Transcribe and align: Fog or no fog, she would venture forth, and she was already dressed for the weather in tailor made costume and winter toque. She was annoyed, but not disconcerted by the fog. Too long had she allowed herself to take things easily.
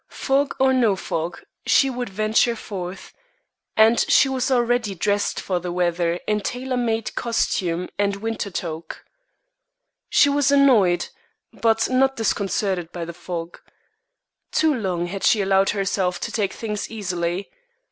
Fog 0.09 0.55
or 0.59 0.73
no 0.73 0.95
fog, 0.95 1.43
she 1.67 1.87
would 1.87 2.09
venture 2.09 2.55
forth, 2.55 3.13
and 3.77 3.99
she 4.07 4.27
was 4.27 4.49
already 4.49 4.95
dressed 4.95 5.39
for 5.39 5.59
the 5.59 5.71
weather 5.71 6.19
in 6.25 6.41
tailor 6.41 6.75
made 6.75 7.13
costume 7.13 7.87
and 7.99 8.15
winter 8.15 8.49
toque. 8.49 8.97
She 10.09 10.27
was 10.27 10.49
annoyed, 10.51 11.09
but 11.53 11.87
not 11.87 12.15
disconcerted 12.15 12.91
by 12.91 13.05
the 13.05 13.13
fog. 13.13 13.59
Too 14.51 14.73
long 14.73 15.05
had 15.05 15.23
she 15.23 15.39
allowed 15.39 15.69
herself 15.69 16.19
to 16.21 16.31
take 16.31 16.53
things 16.53 16.89
easily. 16.89 17.51